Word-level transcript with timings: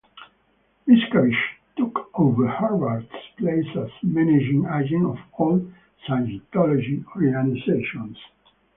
Miscavige 0.87 1.37
took 1.77 2.09
over 2.19 2.47
Hubbard's 2.47 3.05
place 3.37 3.67
as 3.77 3.91
managing 4.01 4.65
agent 4.65 5.05
of 5.05 5.19
all 5.33 5.71
Scientology 6.07 7.05
organizations. 7.15 8.17